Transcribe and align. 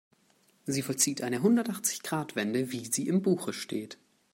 Sie 0.65 0.81
vollzieht 0.81 1.21
eine 1.21 1.43
Hundertachzig-Grad-Wende, 1.43 2.71
wie 2.71 2.91
sie 2.91 3.07
im 3.07 3.21
Buche 3.21 3.53
steht. 3.53 3.99